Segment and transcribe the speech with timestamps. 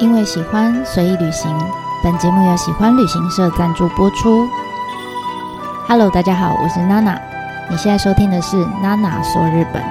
[0.00, 1.54] 因为喜欢随意旅行，
[2.02, 4.48] 本节目由喜欢旅行社赞助播出。
[5.86, 7.20] Hello，大家好，我是娜娜。
[7.70, 9.84] 你现在收听的是娜娜说日本。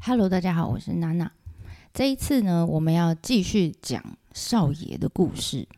[0.00, 1.30] Hello，大家好，我是娜娜。
[1.94, 4.02] 这一次呢，我们要继续讲
[4.34, 5.68] 少爷的故事。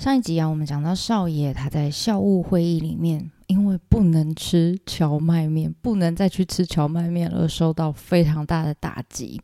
[0.00, 3.30] 上一集啊，我们讲到少爷他在校务会议里面。
[3.48, 9.42] 因为不能吃荞麦面，不能再去吃荞麦面而受到非常大的打击，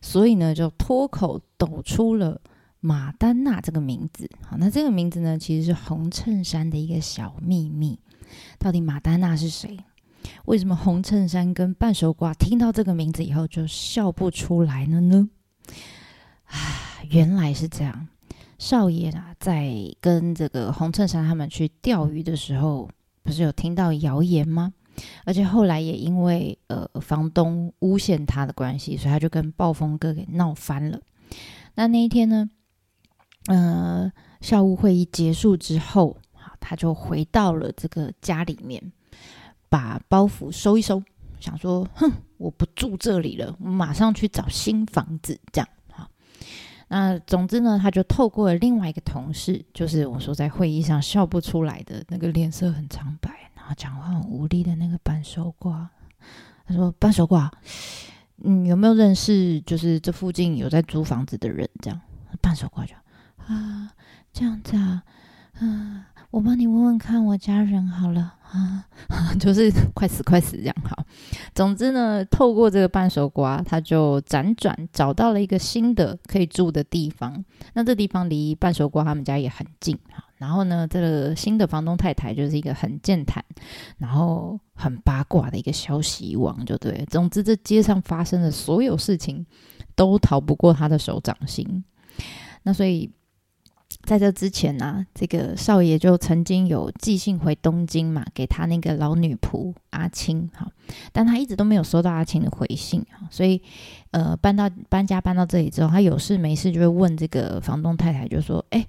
[0.00, 2.40] 所以呢，就脱口抖出了
[2.80, 4.28] 马丹娜这个名字。
[4.44, 8.00] 好，那这个名字呢，其实是红衬衫的一个小秘密。
[8.58, 9.78] 到底马丹娜是谁？
[10.46, 15.28] 为什么红衬衫跟半熟瓜听到这个名字以后就笑不出来了呢？
[16.46, 16.58] 啊，
[17.08, 18.08] 原来是这样。
[18.62, 22.88] 少爷啊，在跟这个红衬衫他们去钓鱼的时候。
[23.24, 24.72] 不是有听到谣言吗？
[25.24, 31.00] 而且后来也因为呃房东诬陷他的关系，所以他就跟暴风哥给闹翻了。
[31.76, 32.50] 那那一天呢，
[33.46, 36.16] 呃，校务会议结束之后，
[36.58, 38.92] 他就回到了这个家里面，
[39.68, 41.00] 把包袱收一收，
[41.38, 45.68] 想说，哼，我不住这里了，我马上去找新房子，这样。
[46.94, 55.88] 那总之呢，他就透过了另外一个同事，就是我说在会议上笑不出来的那个脸色很苍白，然后讲话很无力的那个半手瓜。
[56.66, 57.50] 他说：“半手瓜，
[58.44, 61.98] 嗯，有没有认识就是这附近有在租房子的人？”这样，
[62.42, 62.94] 半手瓜就
[63.46, 63.90] 啊，
[64.30, 65.02] 这样子啊，
[65.54, 66.06] 啊。
[66.32, 68.86] 我帮你问问看，我家人好了啊，
[69.38, 71.04] 就是 快死快死这样好。
[71.54, 77.44] 总之呢，透过这个半熟瓜，他就辗转找到了一个新的可以住的地方。
[77.74, 80.24] 那这地方离半熟瓜他们家也很近哈。
[80.38, 83.44] 然后呢，这个新的房东太太就是一个很健谈，
[83.98, 87.04] 然后很八卦的一个消息王，就对。
[87.10, 89.44] 总之，这街上发生的所有事情
[89.94, 91.84] 都逃不过他的手掌心。
[92.62, 93.10] 那所以。
[94.04, 100.68] 在这之前呢，这个少爷就曾经有寄信回东京嘛，给他那个老女仆阿青哈，
[101.12, 103.62] 但他一直都没有收到阿青的回信哈，所以
[104.10, 108.84] 呃搬到搬家搬到这里之后，他有事没事就会问这个房东太太，就说：“哎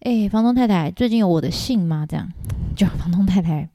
[0.00, 2.28] 哎，房东太太，最近有我的信吗？”这样，
[2.74, 3.68] 就房东太太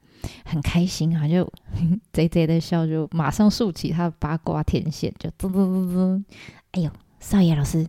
[0.44, 1.50] 很开心啊，就
[2.11, 6.23] 贼贼的笑，就马上竖起他的八卦天线，就滋滋滋滋，
[6.71, 7.88] 哎呦，少爷老师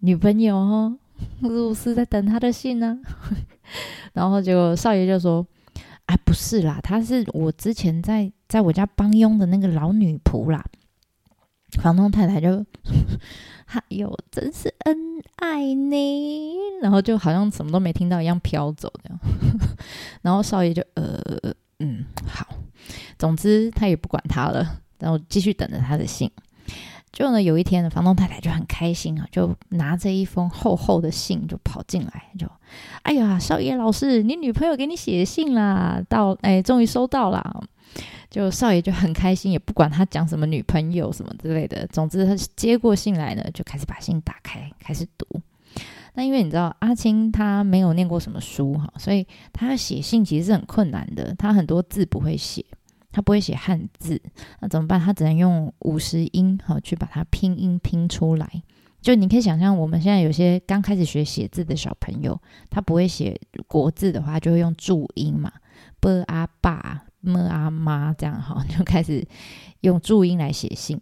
[0.00, 0.98] 女朋友哦。
[1.42, 2.98] 我是在等他的信呢，
[4.12, 5.46] 然后结果少爷就说
[6.06, 10.64] ：“哎，不是啦，她是我之前在在我家帮佣的那个老女仆啦。”
[11.82, 12.64] 房东太太就
[13.66, 14.96] ：“哎呦，真是恩
[15.36, 19.18] 爱呢。”然后就好像什么都没听到一样飘走这样。
[20.22, 21.20] 然后少爷就呃
[21.80, 22.46] 嗯好，
[23.18, 26.30] 总之他也不管他了，然后继续等着他的信。
[27.14, 32.46] 就呢，有一天呢，房东太太就很开心啊，就拿着一封厚厚的信就跑进来，就，
[33.02, 37.62] 哎呀，少爷老师，你女朋友给你写信啦，到，哎，终于收到啦。
[38.28, 45.24] 就少爷就很开心，也不管他讲什么女朋友什么之类的，总之他接过信来呢，就开始把信打开，开始读。
[46.14, 52.64] 那因为你知道阿青他没有念过什么书哈，所以他写信其实是很困难的，他很多字不会写。
[53.14, 54.20] 他不会写汉字，
[54.60, 54.98] 那怎么办？
[54.98, 58.62] 他只能用五十音好去把它拼音拼出来。
[59.00, 62.36] 就你可以想象，我们现在有些刚开始学写字的小朋友，
[62.70, 65.52] 他不会写国字的话，就会用注音嘛
[66.00, 69.24] ，b 啊爸，m 啊妈这样哈，就开始
[69.82, 71.00] 用注音来写信。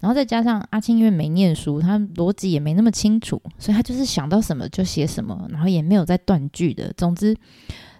[0.00, 6.92] 然后再加上阿青因为没念书，他逻辑也没那么清楚，所以他就是想到什么就写什么，然后也没有在断句的。
[6.96, 7.36] 总之。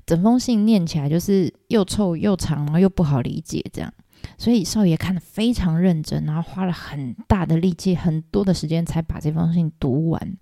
[0.07, 3.93] 整封信念起来就是又臭又长，然后又不好理解，这样，
[4.37, 10.37] 所以少爷看得非常认真，然后花了很大的力气、很多的时间才把这封信读完。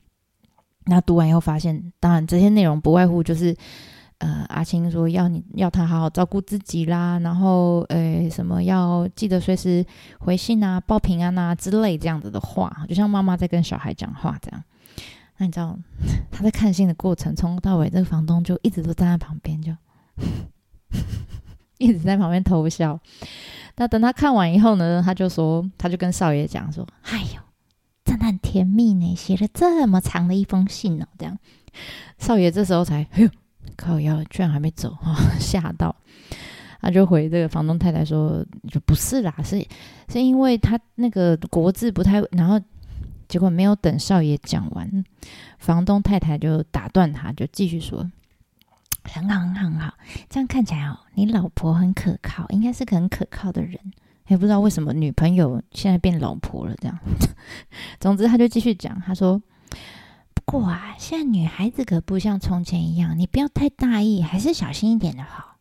[0.87, 3.57] 那读完以后发现，当然这些内容不外乎就是，
[4.19, 9.87] 呃，阿青说要你要他好好照顾自己啦，然后呃什么要记得随时
[10.19, 14.65] 回信啊、报平安啊之类这样子的话，就像妈妈在跟小孩讲话这样。
[15.43, 15.79] 你知道
[16.31, 19.75] 他在看信的过程，从头到尾，这个房东就一直都站在旁边，就
[21.79, 22.99] 一直在旁边偷笑。
[23.77, 27.41] 那等他看完以后呢，他就说，他就跟少爷讲说：“哎呦，
[28.05, 31.39] 真的很甜蜜呢，写了这么长的一封信哦。”这样，
[32.19, 33.29] 少爷这时候才，哎呦，
[33.77, 35.95] 靠腰居然还没走啊， 吓到。
[36.81, 39.65] 他就回这个房东太太说：“就不是啦，是
[40.09, 42.61] 是因为他那个国字不太，然后。”
[43.33, 45.05] 结果没有等少爷讲完，
[45.57, 48.13] 房东太太就打断他，就继续说
[49.11, 49.95] ：“很好，很好，很好，
[50.29, 53.79] 这样看起来哦，你老婆很可靠，应该是个很可靠的人。
[54.27, 56.99] 也不知道为什么女朋友现在变老婆了这样。
[57.99, 59.41] 总之，他就继续讲，他说
[60.35, 65.57] ：“不过啊，现在女孩子可不像从前一样，你不要太大意，还是小心一点的好。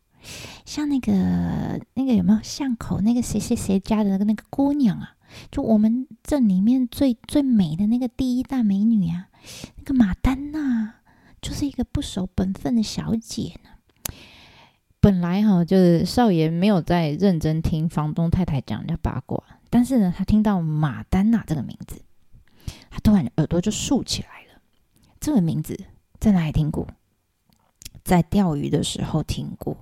[0.66, 5.14] 像那个那个有没有巷口那个谁谁谁家的那个那个姑娘啊，
[5.50, 9.28] 就我们镇里面最最美的那个第一大美女啊，
[9.76, 10.94] 那个马丹娜，
[11.40, 13.70] 就是一个不守本分的小姐呢。”
[15.00, 22.02] 本来哈，就是少爷没有在认真听房东太太讲人家八卦，但是呢，他听到马丹娜这个名字，
[22.88, 24.60] 他突然耳朵就竖起来了。
[25.18, 25.76] 这个名字
[26.20, 26.86] 在哪里听过？
[28.04, 29.76] 在钓鱼的时候听过。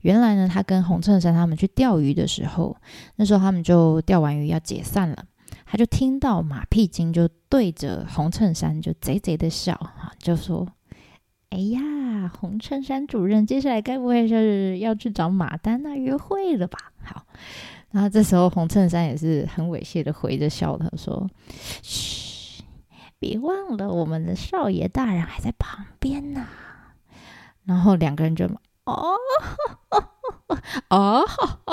[0.00, 2.76] 原来呢，他跟洪衬衫他们去钓鱼的时候，
[3.16, 5.24] 那时候他们就钓完鱼要解散了，
[5.64, 10.66] 他就听到马屁精就对着洪衬衫就贼贼的笑哈，就说。
[11.52, 16.78] 哎呀，红衬衫主任，接下来该不会是要去找马丹娜约会了吧？
[17.02, 17.26] 好，
[17.90, 21.28] 然后这时候红衬衫也是很猥亵的回着笑，他说
[21.82, 22.62] ：“嘘，
[23.18, 26.46] 别忘了我们的少爷大人还在旁边呢。”
[27.70, 28.44] 然后两个人就
[28.84, 29.14] 哦
[30.88, 31.24] 哦，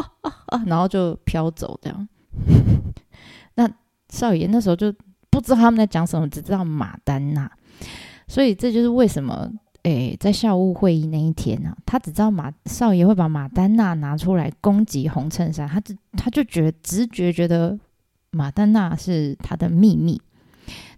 [0.68, 2.08] 然后就飘走这样。
[3.56, 3.68] 那
[4.10, 4.94] 少爷那时候就
[5.32, 7.52] 不知道他们在讲什么，只知道马丹娜，
[8.28, 9.50] 所以这就是为什么。
[9.84, 17.80] 诶，在校务会议那一天呢，他只知道马少爷会把马丹娜拿出来攻击红衬衫，他只他就觉直觉觉得
[18.32, 20.22] 马丹娜是他的秘密，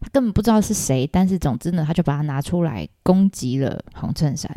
[0.01, 4.54] 他根本不知道是谁，但是总之呢，他就把它拿出来攻击了红衬衫。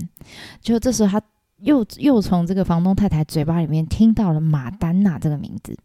[0.60, 1.26] 就这时候，他
[1.58, 5.78] 又又从这个房东太太嘴巴里面听到了马丹娜这个名字，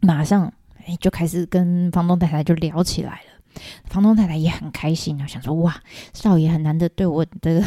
[0.00, 0.52] 马上
[0.86, 3.60] 诶就开始跟房东太太就聊起来了。
[3.86, 5.82] 房东太太也很开心啊，想说哇，
[6.12, 7.60] 少爷很难得对我的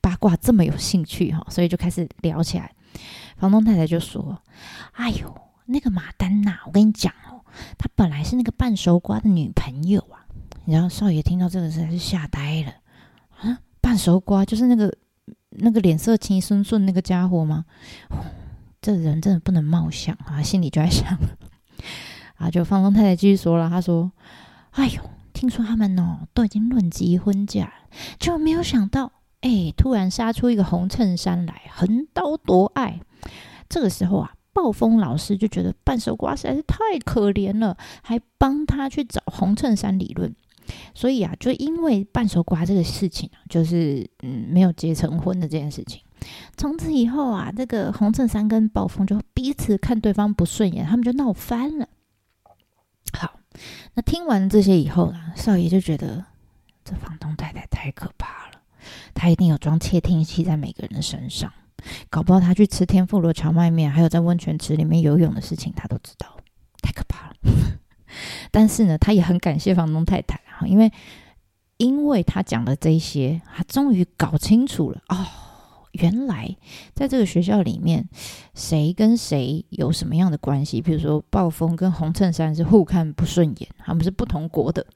[0.00, 2.72] 八卦这么有兴趣哈，所以就开始聊起来。
[3.36, 4.40] 房东太太就说
[4.94, 7.12] ：“哎呦，那个马丹娜，我跟你讲，
[7.76, 10.26] 她本来是那个半熟瓜的女朋友啊。”
[10.66, 12.72] 然后少爷听到这个实在是吓呆了
[13.40, 14.94] 啊，半熟瓜就是那个
[15.50, 17.64] 那个脸色青顺顺那个家伙吗？
[18.82, 21.18] 这人真的不能貌相啊，心里就在想
[22.36, 22.50] 啊。
[22.50, 24.12] 就房东太太继续说了，她说
[24.72, 25.02] ：“哎呦。”
[25.34, 27.72] 听说他们哦都已经论及婚嫁，
[28.18, 33.00] 就没有想到，哎，突然杀出一个红衬衫来，横刀夺爱。
[33.68, 40.34] 这个时候啊，暴风老师就觉得半熟瓜实在是太可怜了，还帮他去找红衬衫理论。
[40.96, 46.02] 所以啊，就因为半熟瓜这个事情啊，就是嗯没有结成婚的这件事情，
[46.56, 51.88] 从此以后啊，这个红衬衫跟暴风就彼此看对方不顺眼，他们就闹翻了。
[53.16, 53.38] 好。
[53.94, 56.24] 那听完这些以后呢，少爷就觉得
[56.84, 58.60] 这房东太太太可怕了，
[59.14, 61.52] 他一定有装窃听器在每个人的身上，
[62.10, 66.36] 搞不好他去吃天妇罗荞麦面，还有在温泉池里面游泳的事情，他都知道，
[66.82, 67.34] 太可怕了。
[68.50, 70.90] 但是呢，他也很感谢房东太太啊，因为
[71.76, 75.26] 因为他讲的这些，他终于搞清楚了哦。
[75.92, 76.54] 原来
[76.94, 78.08] 在这个学校里面，
[78.54, 80.80] 谁跟谁有什么样的关系？
[80.80, 84.86] 比如说，暴风跟红衬衫是互看不顺眼，他们是不同国的。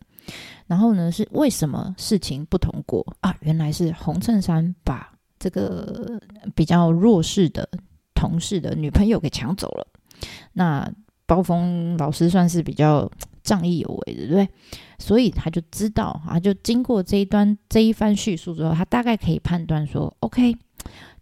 [0.66, 3.34] 然后呢，是为什么事情不同国啊？
[3.40, 6.20] 原来是红衬衫把这个
[6.54, 7.68] 比较弱势的
[8.14, 9.86] 同事的女朋友给抢走了。
[10.52, 10.88] 那
[11.26, 13.10] 暴风老师算是比较
[13.42, 14.48] 仗义有为的，对不对？
[15.00, 20.54] 所以他就知道啊，就经过这一段这一番叙述之后，他大概可以判断说，OK。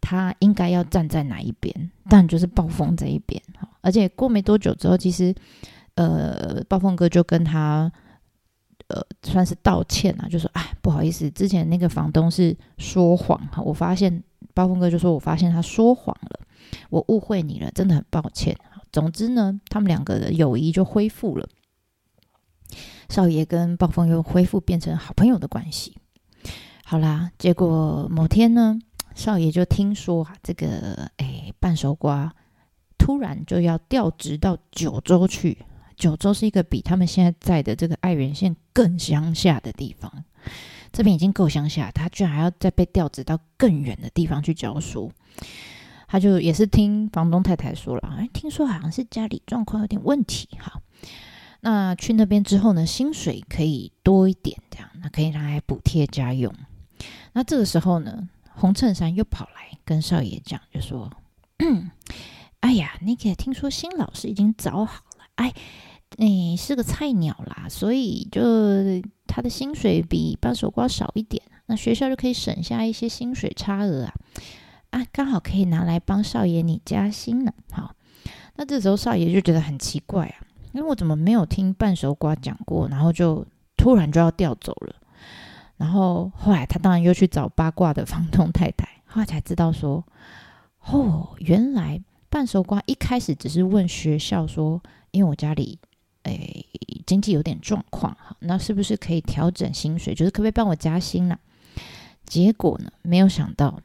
[0.03, 1.91] 他应该要站在哪一边？
[2.09, 3.41] 但就是暴风这一边
[3.83, 5.35] 而且过没多久之后，其实
[5.97, 7.91] 呃，暴风哥就跟他
[8.91, 13.63] 呃，算是道歉啊，就说：“哎，不好意思，之前那个房东是说谎哈。
[13.63, 16.41] 我发现暴风哥就说我发现他说谎了，
[16.91, 18.57] 我误会你了，真的很抱歉。
[18.93, 21.49] 总之呢，他们两个的友谊就恢复了，
[23.09, 25.97] 少爷跟暴风又恢复变成好朋友的关系。
[26.85, 28.79] 好啦，结果某天呢。
[29.13, 32.33] 少爷就听说啊，这个哎半熟瓜
[32.97, 35.59] 突然就要调职到九州去。
[35.97, 40.25] 九州是一个比他们现在在的这个爱媛县更乡下的地方，
[40.91, 45.13] 这边已经够乡下，他居然还要再被调职到更远的地方去教书。
[46.09, 50.81] 他就也是听房东太太说了，哎，听说好像是家里状况有点问题哈。
[51.61, 56.55] 那去那边之后呢，薪水可以多一点，这样那可以拿来补贴家用。
[57.35, 58.31] 那这个时候呢？
[58.53, 61.11] 红衬衫又跑来跟少爷讲，就说
[62.61, 65.55] ：“哎呀，那个听说新老师已经找好了，哎，
[66.17, 68.43] 你是个菜鸟啦，所以就
[69.27, 74.15] 他的薪水比半熟瓜少一点，那学校就可以省下一些薪水差额啊，
[74.91, 77.53] 啊，刚好可以拿来帮少爷你加薪呢。
[77.71, 77.95] 好，
[78.57, 84.97] 那这时候少爷就觉得很奇怪啊，因为我怎么没有听半熟瓜讲过，然后就突然就要调走了。
[85.77, 90.05] 然后后来他当然又去找八卦的房东太太，后来才知道说，
[90.85, 95.79] 哦，原来半熟瓜一开始只是问学校说，因为我家里
[96.35, 96.67] 诶
[97.07, 101.39] 经济有点状况，哈，那是不是可以调整薪水，就是可不可以帮我加薪呢？
[102.25, 103.81] 结果呢，没有想到。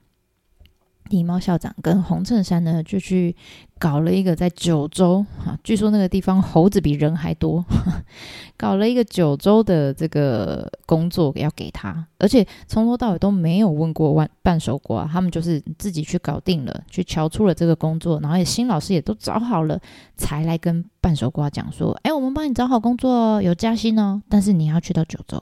[1.09, 3.35] 狸猫校长跟红衬衫呢，就去
[3.77, 7.63] 搞了一个在九州哈，据说那个地方猴子比人还多，
[8.55, 19.77] 搞了一个九州的这个工作要给他，而且从头到尾都没有问过万半熟瓜，他们就是自己去搞定了，去瞧出了这个工作，然后也新老师也都找好了，
[20.15, 25.41] 才来跟半熟瓜讲说，哎，我们帮你找好工作哦，有加薪哦，但是你要去到九州。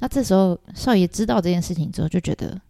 [0.00, 2.60] 那这时候少爷知道这件事情之后，就觉得。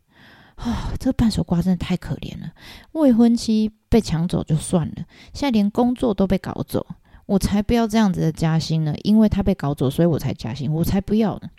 [0.62, 2.52] 啊， 这个半熟瓜真的太可怜了！
[2.92, 5.04] 未婚妻被抢走就算了，
[5.35, 6.87] 现在连工作都被搞走，
[7.26, 8.95] 我才不要这样子的加薪呢！
[9.02, 11.50] 因为他被搞走，所以我才加薪，我才不要呢！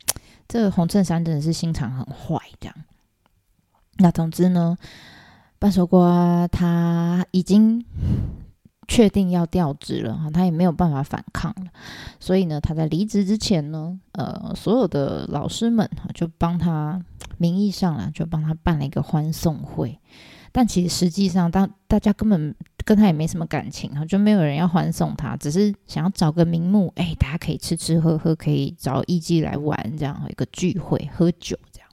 [0.48, 2.76] 这个红衬衫真的是心肠很坏，这样。
[3.98, 4.78] 那总之呢，
[5.60, 7.86] 半熟瓜他已经。
[8.88, 11.72] 确定要调职了哈，他也没有办法反抗了，
[12.20, 17.02] 所以呢，他在离职之前呢，呃，所有的老师们就帮他
[17.38, 20.00] 名义上啊，就帮他办了一个欢送会，
[20.52, 22.54] 但其实实际上，当大家根本
[22.86, 31.90] 跟他也没什么感情哈，就没有人要欢送他，只是想要找个名目，哎，大家可以吃吃喝喝，可以找艺伎来玩这样一个聚会，喝酒这样，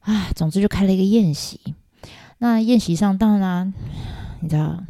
[0.00, 1.60] 啊，总之就开了一个宴席。
[2.38, 3.72] 那宴席上当然，
[4.40, 4.82] 你知道。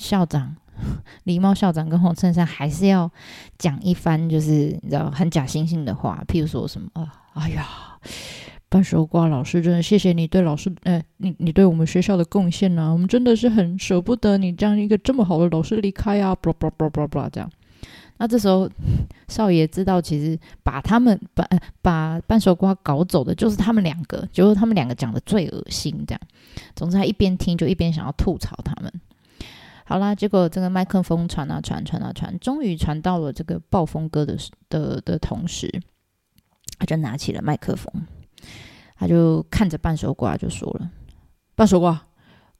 [0.00, 0.56] 校长，
[1.24, 3.10] 狸猫校长跟红衬衫还是要
[3.58, 7.66] 讲一番，就是你知道很假惺惺的话，譬如说什么啊，哎呀，
[8.68, 17.50] 半熟瓜老师真的谢谢你对老师，呃，你你对我们学校的贡献呢，我们真的是很舍不得你这样一个这么好的老师离开啊，啵啵啵啵啵这样。
[18.18, 18.68] 那这时候
[19.28, 21.48] 少爷知道，其实把他们把
[21.80, 26.20] 把半熟瓜搞走的就是他们两个，就是他们两个讲的最恶心这样。
[26.76, 28.92] 总之，他一边听就一边想要吐槽他们。
[29.90, 34.36] 好啦，结果这个麦克风传啊传，传啊传，终于传到了这个暴风哥的
[34.68, 35.68] 的的同时，
[36.78, 37.92] 他就拿起了麦克风，
[38.94, 40.88] 他就看着半熟瓜就说了
[41.56, 42.06] ：“半熟瓜，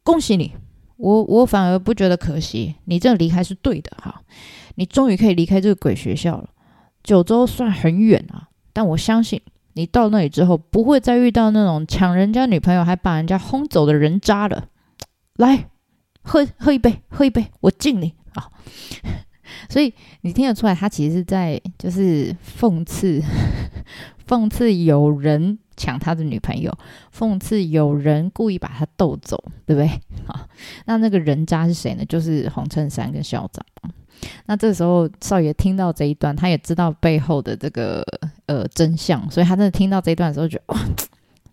[0.03, 0.53] 恭喜你，
[0.97, 4.23] 我我反而不觉得可惜，你这离开是对的哈，
[4.75, 6.51] 你终于可以离开这个鬼学校了。
[7.05, 9.41] 九州算很远啊，但我相信
[9.75, 14.67] 你到那里之后，不会再遇到那种抢人家女朋友还把人家轰走的人渣了。
[15.37, 15.69] 来。”
[16.23, 18.51] 喝喝一杯，喝一杯，我敬你啊！
[19.69, 23.23] 所以你听得出来，他其实是在就是讽刺，
[24.27, 26.73] 讽刺有人抢他的女朋友，
[27.17, 29.89] 讽刺有人故意把他逗走，对不对？
[30.27, 30.49] 好，
[30.87, 32.05] 那那个人渣是谁呢？
[32.05, 33.65] 就是黄衬衫跟校长。
[34.47, 38.05] 那这时候少爷听到这一段，他也知道背后的这个
[38.47, 40.81] 呃真相，所以他真的听到这一段的时候，觉得哇，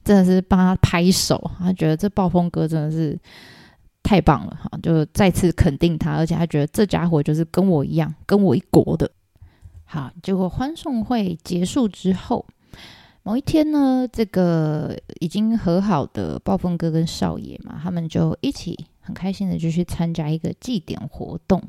[0.03, 3.17] 真的是帮他拍手，他觉得这暴风哥真的是。
[4.07, 4.79] 太棒了哈！
[4.81, 9.11] 就再次肯定他，而且他觉得这家伙就是跟我一样，跟我一国的。
[9.83, 12.45] 好，结果欢送会结束之后，
[13.23, 21.61] 某一天呢，这个已经和好的暴风哥跟少爷嘛，他们就一起很开心的就去参加一个祭典活动。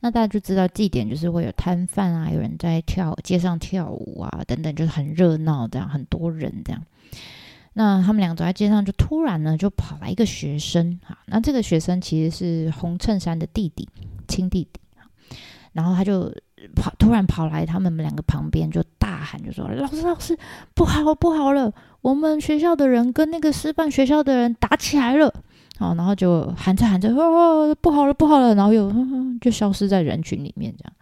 [0.00, 6.82] 那大家就知道祭典就是会有摊贩啊，有人在跳街上跳舞啊，等等，就是很热闹这样，很多人这样。
[7.74, 11.18] 那他们两个走在街上，就突然呢，就跑来一个学生哈。
[11.26, 13.88] 那这个学生其实是红衬衫的弟弟，
[14.26, 14.80] 亲弟弟。
[15.72, 16.32] 然后他就
[16.76, 20.38] 跑，突然跑来他们两个旁边，就大喊，就说：“老师，老师，
[20.72, 21.72] 不好，不好了！
[22.00, 25.34] 我们学校的人跟那个师范学校的人打起来了。”
[25.76, 28.54] 好，然后就喊着喊着，哦，不好了，不好了！
[28.54, 28.88] 然后又
[29.40, 30.92] 就消失在人群里面，这样。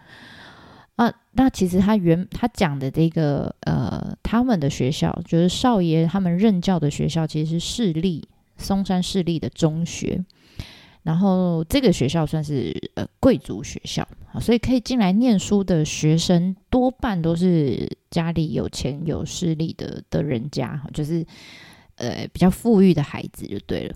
[1.03, 10.23] 啊，那其实他原他讲的这个呃，他们的学校就是少爷他们任教的学校，其实是市立松山市立的中学。
[11.03, 14.07] 然后这个学校算是呃贵族学校，
[14.41, 21.27] 所以可以进来念书的学生多半都是家里有钱有势力的的人家，就是
[21.97, 23.95] 呃比较富裕的孩子就对了。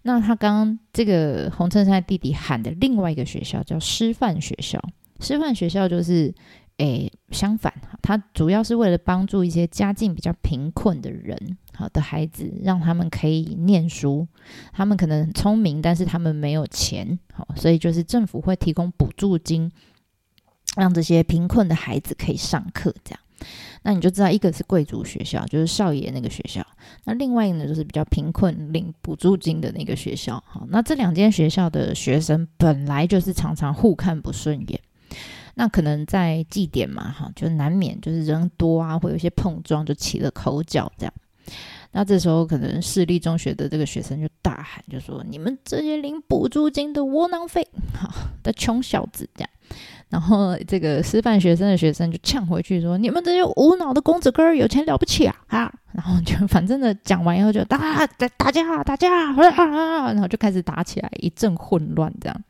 [0.00, 4.82] 那他刚刚这个红衬衫弟弟喊的另外一个学校叫师范学校。
[5.20, 6.32] 师范学校就是，
[6.76, 14.26] 诶，相反哈，它主要是为了帮助一些家境比较贫困的人，好的孩子，让他们可以念书。
[14.72, 19.70] 他们可能很聪明，但是他们没有钱，好，所以就是政府会提供补助金，
[20.76, 22.94] 让这些贫困的孩子可以上课。
[23.02, 23.20] 这样，
[23.82, 26.62] 那你就知道，一个是贵族学校，就是少爷那个学校；
[27.04, 30.40] 那另外一个呢，就是比较贫困领补助金的那个学校。
[30.46, 34.80] 好，那这两间学校的学生本来就是常常互看不顺眼。
[35.60, 41.12] 那可能在祭典嘛，哈，就难免就是人多啊，会有一些碰撞，就起了口角这样。
[41.90, 48.08] 那这时候可能市立中学的这个学生就大喊，就说：“你们这些领补助金的窝囊废，哈
[48.44, 49.50] 的穷小子！”这样。
[50.08, 62.44] 然后这个师范学生的学生就呛回去说：“你们这些无脑的公子哥，有钱了不起啊！”啊， 然后就反正的讲完以后就打打打架打架，然后就开始打起来，一阵混乱这样。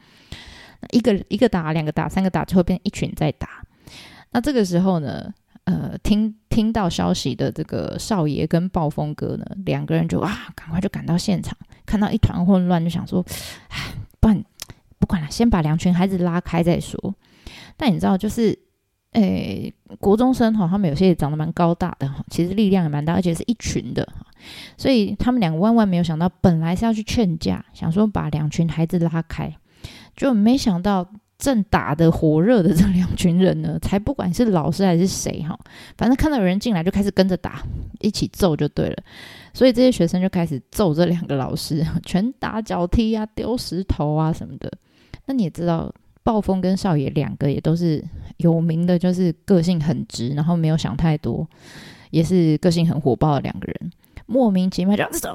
[0.91, 3.49] 一个一个打，两个打，三个打，最后变一群在打。
[4.31, 5.33] 那这个时候呢，
[5.65, 11.57] 呃，听听到消息的这个少爷跟暴风哥呢，两个人就啊，赶快就赶到现场，
[11.87, 13.25] 看到一团混乱，就想说，
[13.69, 14.45] 唉，不然
[14.99, 17.15] 不管了，先把两群孩子拉开再说。
[17.77, 18.59] 但你知道，就是，
[19.13, 24.27] 诶，国中生哈，他们有些也长得蛮高大的哈，其实力量也蛮大，而且是一群的哈，
[24.77, 29.57] 所以他们两个万万没有想到，本来是要去劝架，想说把两群孩子拉开。
[30.19, 31.09] 就没想到
[31.39, 35.57] 正打的火热的这两群人呢，才不管是老师还是谁哈，
[35.97, 37.63] 反正看到有人进来就开始跟着打，
[38.01, 38.97] 一起揍就对了。
[39.55, 44.71] 所以这些学生就开始揍这两个老师， 拳打脚踢啊，丢石头啊什么的。
[45.27, 45.95] 那你也知道，
[46.25, 48.05] 暴风跟少爷两个也都是
[48.39, 51.47] 有名的，就是个性很直，然后没有想太多，
[52.11, 53.91] 也是个性很火爆的两个人。
[54.31, 55.31] 莫名其妙就走，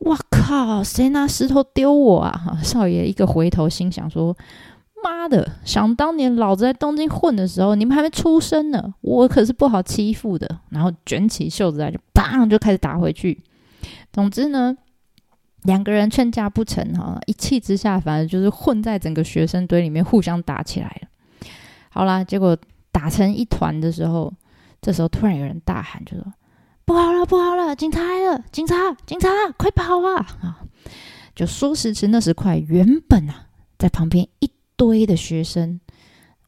[0.00, 0.82] 我靠！
[0.82, 2.58] 谁拿石头丢我啊？
[2.60, 4.36] 少爷一个回头，心想说
[5.04, 5.48] ：“妈的！
[5.64, 13.44] 想当年老子在东京混的时候，你们还没出生呢，我可是不好欺负的。”然后卷起袖子来，就砰就开始打回去。
[14.12, 14.76] 总之呢，
[15.62, 21.08] 两个人劝架不成，哈，一气之下，反正就是混在整个学生堆里面互相打起来了。
[21.90, 22.58] 好啦，结果
[22.90, 24.32] 打成一团的时候，
[24.82, 26.24] 这时候突然有人大喊，就说。
[26.90, 27.76] 不好了，不好了！
[27.76, 28.44] 警察来了！
[28.50, 28.74] 警察，
[29.06, 30.26] 警察，快跑啊！
[30.42, 30.58] 啊，
[31.36, 33.46] 就说时迟，那时快，原本啊，
[33.78, 35.80] 在旁边一堆的学生，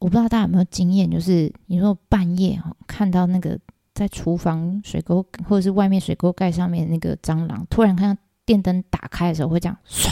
[0.00, 3.56] 我不知道大家有没有经验，就是你说半夜看到那个
[3.94, 10.10] 在厨房水沟或者是外面水沟盖上面那个蟑螂，突然看到电灯打开的时候会这样唰，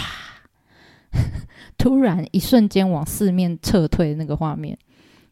[1.77, 4.79] 突然一瞬间往四面撤退的那个画面，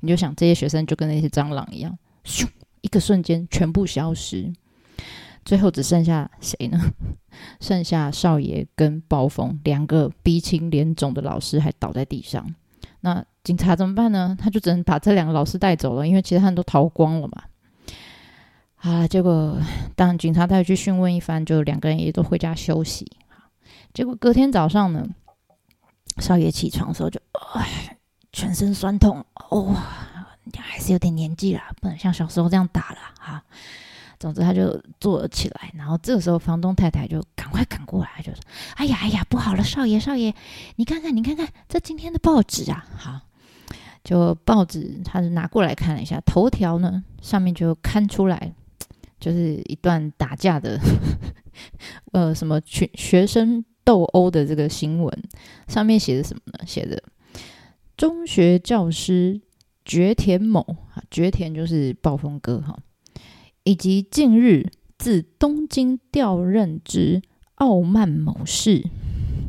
[0.01, 2.49] 你就想这些学生就跟那些蟑螂一样，咻，
[2.81, 4.53] 一个瞬间全部消失。
[5.45, 6.79] 最后只剩下谁呢？
[7.61, 12.47] 剩下少爷跟暴风两个鼻青脸肿的老师还倒在地上。
[13.01, 14.37] 那警察怎么办呢？
[14.39, 17.45] 他就只能把这两个老师带走了，因为其他人都逃光了嘛。
[18.77, 19.57] 啊，结果
[19.95, 23.11] 当警察带去讯问一番，就两个人也都回家休息。
[23.95, 25.09] 结果隔天早上呢，
[26.19, 27.21] 少爷起床的时候就
[27.55, 27.97] 哎，
[28.33, 29.75] 全身酸痛哦，
[30.57, 33.45] 还是有点年纪了，不能像小时候这样打了哈。
[34.19, 38.41] 总之，他就坐了起来，然后这个时候，房东太太就赶快赶过来，就说
[38.75, 40.35] ：“哎呀，哎呀，不好了，少爷，少爷，
[40.75, 43.21] 你看看，你看看，这今天的报纸啊，好，
[44.03, 48.53] 就报纸，他就拿过来看了一下，头条呢上面就刊出来，
[49.21, 50.81] 就是一段打架的，
[52.11, 55.23] 呃，什么学学生斗殴的这个新闻，
[55.69, 56.67] 上面写的什么呢？
[56.67, 57.01] 写着
[57.97, 59.41] 中学教师
[59.85, 60.61] 绝田某
[60.93, 62.77] 啊，绝田就是暴风哥哈。”
[63.69, 67.21] 以及近日自东京调任之
[67.57, 68.83] 傲慢某士，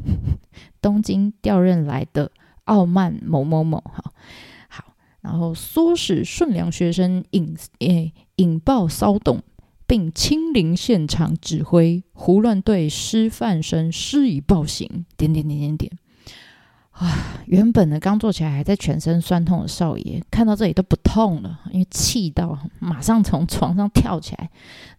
[0.81, 2.29] 东京调任来的
[2.65, 4.11] 傲慢某某某，哈
[4.67, 9.41] 好，然后唆使顺良学生引诶引爆骚动，
[9.87, 15.97] 并亲临现场指挥胡乱对师范生施以暴行，点点点点点。
[16.99, 17.07] 啊，
[17.47, 24.49] 原本呢刚坐起来还在全身酸痛的少爷，看到这里都不痛了，因为气到马上从床上跳起来，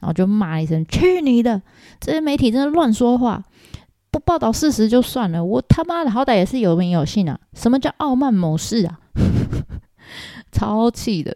[0.01, 1.61] 然后就骂一声：“去你的！
[2.01, 3.45] 这些媒体真的乱说话，
[4.11, 7.39] 不报道事实就算了，我他妈的好歹也是有名有姓啊！
[7.53, 8.99] 什么叫傲慢某事啊？
[10.51, 11.35] 超气的！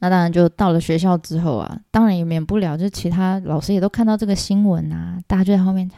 [0.00, 5.88] 那当然就到了学校之后啊，当然也免不了，就其他老师也都看到这个新闻啊，大家就在后面。”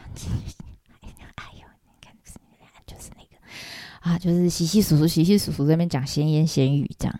[4.07, 7.19] 啊，就是稀稀疏疏、稀稀疏疏这边讲闲言闲语这样。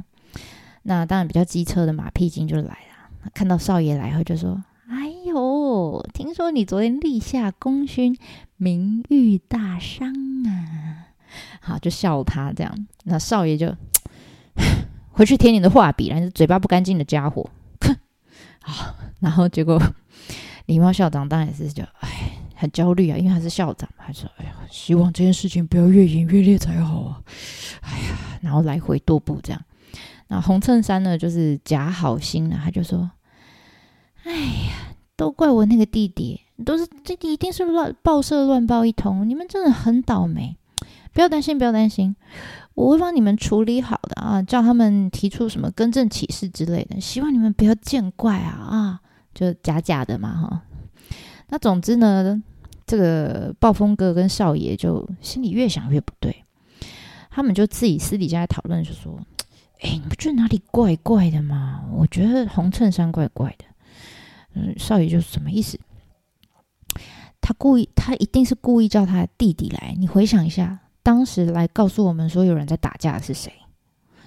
[0.83, 8.17] 那当然比较机车的马屁精就来了，看到少爷来后就说：“哎呦，听说你昨天立下功勋，
[8.55, 10.13] 名誉大伤
[10.45, 11.11] 啊！”
[11.59, 12.87] 好，就笑他这样。
[13.03, 13.75] 那少爷就
[15.11, 17.49] 回去填你的画笔，然后嘴巴不干净的家伙，
[17.81, 17.93] 哼！
[18.63, 19.77] 好，然后结果
[20.67, 22.16] 礼貌校长当然也是就哎。
[22.59, 27.21] 很焦虑啊，因为他是校长嘛，他说：“哎呀，希望这件事情不要越演越烈才好啊。”
[27.81, 29.61] 哎呀，然后来回踱步这样。
[30.29, 33.11] 那红衬衫呢，就是假好心了，他就说
[34.25, 40.57] ：“哎呀，都怪我那个弟弟，都是弟弟一定是乱报社乱报一通，你们真的很倒霉。
[41.13, 42.15] 不要担心，不要担心，
[42.75, 48.99] 我会帮你们处理好的啊，叫他们提出什么更正启事之类的，希望你们不要见怪啊啊，
[49.33, 50.61] 就假假的嘛哈。
[51.49, 52.41] 那总之呢，
[52.85, 56.43] 这个暴风哥跟少爷就心里越想越不对，
[57.29, 59.19] 他们就自己私底下讨论，就说。”
[59.79, 61.83] 哎，你不觉得哪里怪怪的吗？
[61.93, 63.65] 我觉得红衬衫怪怪的。
[64.55, 65.79] 嗯，少爷就是什么意思？
[67.39, 69.95] 他故意，他一定是故意叫他弟弟来。
[69.99, 73.53] 你回想一下，当时来告诉我们说有人在打架的是谁？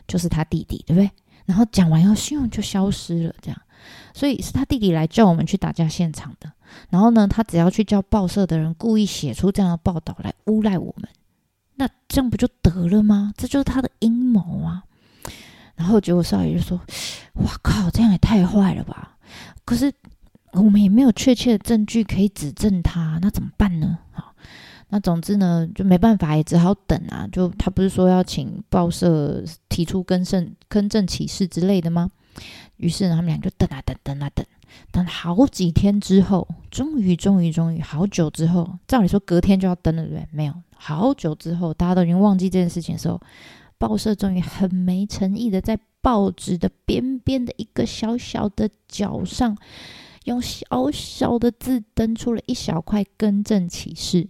[0.06, 1.10] 就是他弟弟，对不对？
[1.46, 3.60] 然后讲完以后，信用就消失了，这样。
[4.14, 6.52] 所以是他弟弟来叫我们去打架现场的。
[6.88, 11.08] 然后呢，他只要去叫报社的人故意写出这样的报道来诬赖我们，
[11.76, 13.32] 那这样不就得了吗？
[13.36, 14.84] 这就是他的阴谋啊！
[15.76, 16.78] 然后结果少爷就说
[17.42, 19.16] ：“哇靠，这样也太坏了吧！
[19.64, 19.90] 可是
[20.52, 23.98] 我们也没有确切的证据可以指证他，那怎么办呢？
[24.12, 24.34] 好，
[24.90, 27.26] 那总之呢，就没办法，也只好等啊。
[27.32, 32.10] 就他不是说要请报社提出更正、更正启事之类的吗？
[32.76, 34.44] 于是呢他们俩就等啊等，等啊等，
[34.92, 40.28] 等好几天之后，终于、终于、终于，好久之后，照理说隔天就要登了，对不对？
[40.32, 43.20] 没有，好久之后，大家都已经忘记这件事情的时候。”
[43.80, 49.56] 报社终于很没诚意的在报纸的边边的一个小小的角上，
[50.24, 54.28] 用小小的字登出了一小块更正启事。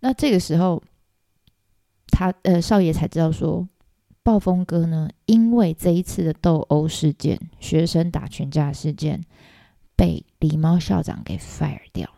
[0.00, 0.82] 那这个时候，
[2.08, 3.68] 他呃少爷才知道说，
[4.26, 9.22] 暴风哥呢，因为这一次的斗殴事件、学生打群架事件，
[9.94, 12.10] 被狸猫校长给 fire 掉。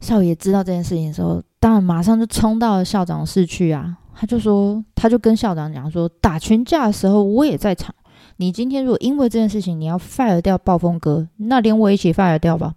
[0.00, 3.98] 少爷知道这件事情的时候，当然马上就冲到了校长室去啊。
[4.14, 7.94] 他就说，他就跟校长讲说，打群架的时候我也在场。
[8.38, 12.74] 你今天如果因为这件事情你要 fire 掉暴风哥，那连我一起 fire 掉吧。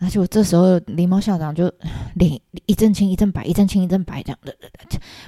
[0.00, 1.70] 而且我这时候，狸猫校长就
[2.16, 4.56] 脸一阵青一阵白，一阵青一阵白这样的。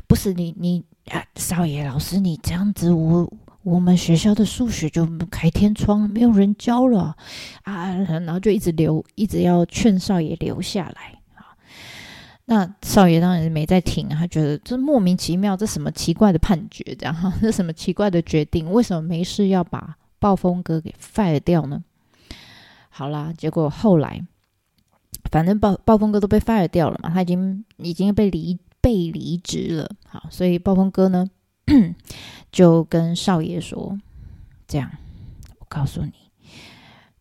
[0.07, 3.31] 不是你你啊，少爷老师，你这样子，我
[3.63, 7.15] 我们学校的数学就开天窗，没有人教了
[7.65, 7.93] 啊。
[7.93, 11.53] 然后就一直留，一直要劝少爷留下来啊。
[12.47, 18.73] 那少爷当然没在听，他觉得这莫名其妙，这什么奇怪的判决，这样哈， 这什么奇怪的决定？
[18.73, 21.85] 为什么没事要把暴风哥给 fire 掉呢？
[22.89, 24.23] 好啦，结果后来，
[25.33, 29.91] 反正暴暴风哥都被 fire 掉了嘛，他已经已经被离被离职了。
[30.07, 31.29] 好，所以暴风哥呢
[32.53, 33.99] 就跟少爷说
[34.69, 34.89] ：“这样，
[35.59, 36.13] 我告诉你，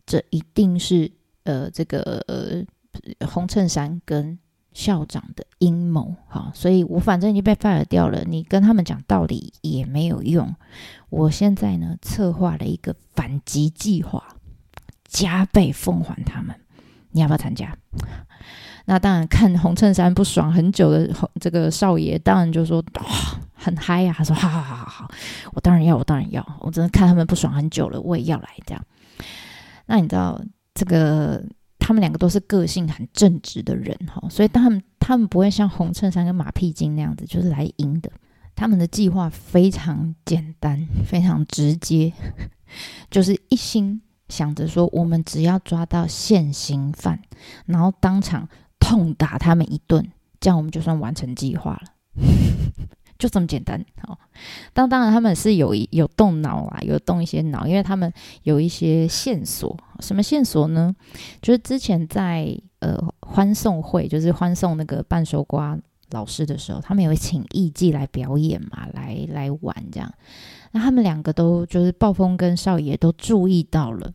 [0.05, 1.11] 这一定是
[1.45, 4.37] 呃这个呃红衬衫跟。”
[4.73, 10.55] 校长的阴谋，好，所以我反正已经被 fire 掉了，你跟他们讲道理也没有用。
[11.09, 14.37] 我现在呢，策划了一个反击计划，
[15.03, 16.55] 加倍奉还他们。
[17.11, 17.75] 你要不要参加？
[18.85, 23.05] 那当然，看红衬衫不爽很久的这个少爷，当然就说哇
[23.53, 24.13] 很嗨呀。
[24.17, 25.11] 他说：好好好好好，
[25.53, 26.45] 我当然要，我当然要。
[26.59, 28.83] 我真的看他们不爽很久了，我也要来这样。
[29.85, 30.41] 那你知道
[30.73, 31.43] 这个？
[31.83, 38.11] 他们两个都是个性很正直的人哈，所以他们他们不会像红衬衫跟马屁精那样子，就是来赢的。
[38.55, 42.13] 他们的计划非常简单，非常直接，
[43.09, 43.99] 就是一心
[44.31, 47.19] 想着说，我们只要抓到现行犯，
[47.65, 48.47] 然后当场
[48.79, 51.81] 痛打他们一顿，这样我们就算完成计划了。
[53.19, 54.17] 就这么简单哦。
[54.73, 59.77] 当当然他们是有有动脑啊，有动一些脑，因为他们有一些线索。
[59.99, 60.95] 什么线索呢？
[61.39, 65.77] 就是之前在呃欢送会，就是欢送那个半熟瓜
[66.09, 70.11] 老师的时候，他们有请艺伎来表演嘛，来来玩这样。
[70.71, 74.11] 那他们两个都就是暴风跟少爷都注意到了，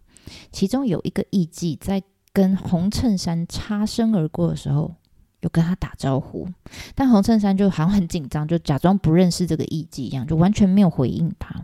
[0.52, 4.94] 其中有一个艺妓在跟红衬衫擦身而过的时候。
[5.40, 6.48] 有跟他打招呼，
[6.94, 11.54] 但红衬衫就好像很紧张，就假装不认识这个艺妓一样，就完全没有回应他。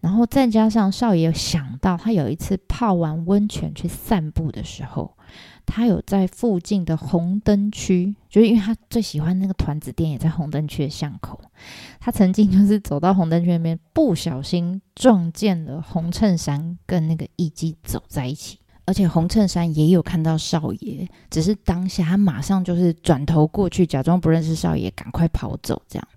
[0.00, 5.16] 然后再加上少爷想到，他有一次泡完温泉去散步的时候，
[5.66, 11.40] 他有在附近的红灯区，就是因为他最喜欢那个团子店，也在红灯区的巷口。
[11.98, 18.58] 他曾经就是走到红灯区那边，不小心撞见了红衬衫跟那个艺妓走在一起。
[18.86, 25.80] 而且红衬衫也有看到少爷，只是当下他马上就是转头过去，假装不认识少爷，赶快跑走。
[25.86, 26.08] 这样，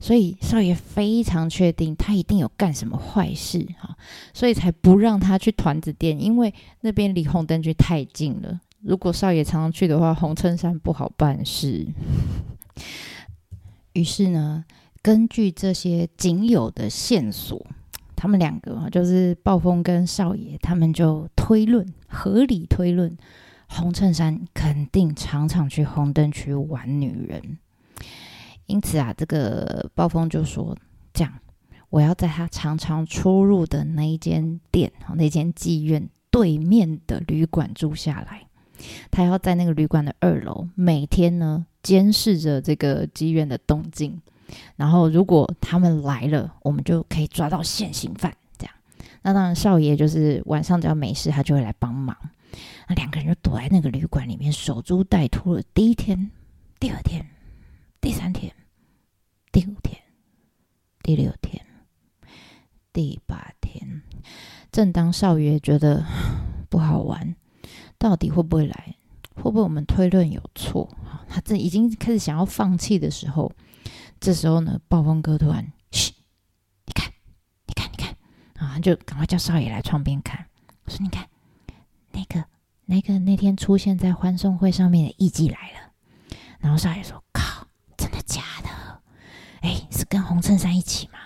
[0.00, 3.94] 所以少爷非常确定他一定有干什么坏事哈，
[4.32, 8.58] 所以才不让他去团子店，因为那边离红灯区太近了。
[8.80, 11.86] 如果少爷常常去的话，红衬衫不好办事。
[13.92, 14.64] 于是呢，
[15.02, 17.66] 根据这些仅有的线索，
[18.14, 23.16] 他们两个就是暴风跟少爷，他们就推论，合理推论，
[23.68, 27.58] 红衬衫肯定常常去红灯区玩女人。
[28.66, 30.76] 因此啊，这个暴风就说
[31.12, 31.32] ：“这样，
[31.90, 38.47] 我要在他常常出入的那一间店，那间妓院对面的旅馆住下来。
[39.10, 44.20] 他要在那个旅馆的二楼，每天呢监视着这个妓院的动静。
[44.76, 48.34] 然后，如果他们来了，我们就可以抓到现行犯。
[48.56, 48.74] 这样，
[49.22, 52.16] 那当然，少爷就是晚上只要没事，他就会来帮忙。
[52.88, 55.62] 那两个人就躲在那个旅馆里面守株待兔了。
[55.74, 56.30] 第一天，
[56.78, 57.26] 第二天。”
[58.00, 58.54] 第三天、
[59.50, 60.00] 第五天、
[61.02, 61.66] 第六天、
[62.92, 64.02] 第八天，
[64.70, 66.06] 正当少爷觉得
[66.70, 67.34] 不好玩，
[67.98, 68.94] 到底会不会来？
[69.34, 70.88] 会不会我们推论有错？
[71.28, 73.52] 他这已经开始想要放弃的时候，
[74.18, 76.12] 这时候呢，暴风哥突然，嘘，
[76.86, 77.12] 你看，
[77.66, 78.16] 你看，你看，
[78.54, 80.46] 啊，就赶快叫少爷来窗边看。
[80.84, 81.28] 我说，你看，
[82.12, 82.44] 那个、
[82.86, 85.92] 那个那天出现在欢送会上面的艺妓来了。
[86.58, 87.68] 然后少爷说，靠！
[87.96, 89.00] 真的假的？
[89.60, 91.18] 哎，是跟红衬衫一起吗？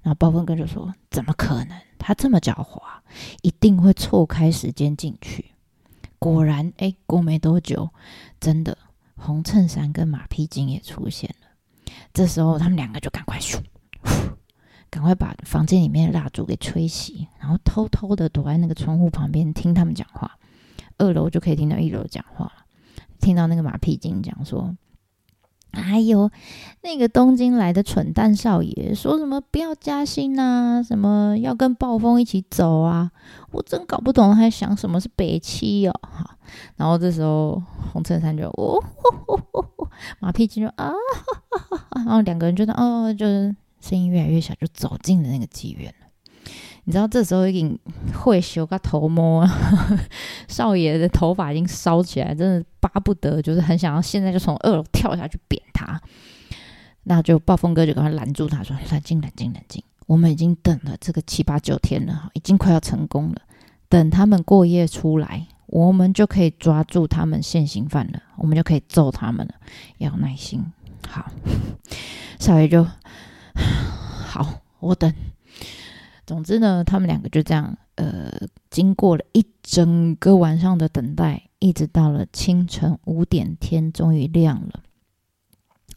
[0.00, 1.78] 然后暴风哥就说：“怎么可能？
[1.98, 2.80] 他这么狡猾，
[3.42, 5.52] 一定会错开时间进去。”
[6.20, 7.90] 果然，哎，过没多久，
[8.38, 8.78] 真的
[9.16, 11.48] 红衬衫跟马屁精也出现了。
[12.12, 13.58] 这时候，他们两个就赶快咻，
[14.90, 20.38] 赶快把房间里面的蜡烛给吹熄，然后偷偷的躲在那个窗户旁边听他们讲话。
[20.98, 22.52] 二楼就可以听到一楼讲话，
[23.18, 24.76] 听到那个马屁精讲说。
[25.72, 26.30] 还有
[26.82, 33.10] 那个东京来的蠢蛋少爷说什么不要加薪呐，什么要跟暴风一起走啊？
[33.52, 35.92] 我真搞不懂他在想什么是北七哦。
[36.02, 36.36] 哈，
[36.76, 38.82] 然后这时候红衬衫就哦，
[40.18, 40.92] 马屁精就啊，
[41.94, 46.06] 然后两个人就哦，就是声音越来越小，就走进了那个妓院了。
[46.90, 47.78] 你知道这时候已经
[48.12, 49.48] 会修个头摸，
[50.48, 56.00] 少爷的头发已经烧起来，真的巴不得，就是很想要现在就从二楼跳下去扁他。
[57.04, 59.84] 那就暴风哥就赶快拦住他说：“冷静，冷静，冷静！
[60.08, 63.36] 我们已经等了这个七八九天了，已经快要成功了。
[63.88, 69.54] 等他们过夜出来，我们就可以抓住他们现行犯了，我们就可以揍他们了。
[69.98, 70.64] 要耐心，
[71.08, 71.30] 好，
[72.40, 72.84] 少爷就
[74.26, 75.14] 好，我等。”
[76.30, 78.30] 总之呢，他们两个就这样，呃，
[78.70, 84.80] 经过了一整个晚上的等待，一直到了清晨五点，天终于亮了。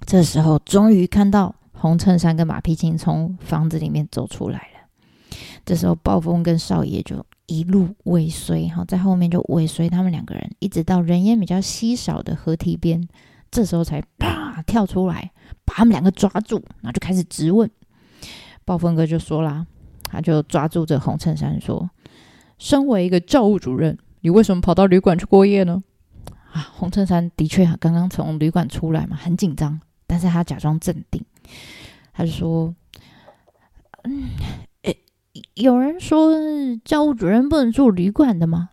[0.08, 5.38] 这时候，终于看到红衬衫跟马屁精从房子里面走出来了。
[5.64, 13.08] 这时候，暴风跟少爷就一路尾随，哈，在后面就尾随他们两个人，一直到人烟比较稀少的河堤边，
[13.52, 15.32] 这时候才啪跳出来，
[15.64, 17.70] 把他们两个抓住，然后就开始质问。
[18.66, 19.68] 暴风哥就说啦。
[20.14, 21.90] 他就抓住这红衬衫说
[22.60, 25.82] ：“身为一个教务主任，你为什么跑到旅馆去过夜呢？”
[26.54, 31.26] 啊，红衬衫的确刚刚从旅馆出来嘛，很紧张，但是他假装镇定，
[32.14, 32.76] 他就说
[34.06, 34.30] ：“嗯，
[34.84, 34.96] 诶，
[35.56, 36.32] 有人说
[36.86, 38.70] 教务主任不能住旅馆的吗？”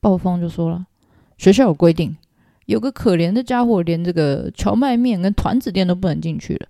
[0.00, 0.86] 暴风就说了
[1.38, 2.16] ：“学校有规定，
[2.66, 6.66] 有个可怜的家伙连这个荞麦面跟团子店都不能进去了。”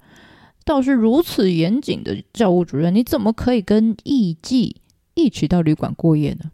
[0.68, 4.74] 倒是如此严谨的教务主任，你怎么可以跟艺妓
[5.14, 6.50] 一起到旅馆过夜呢？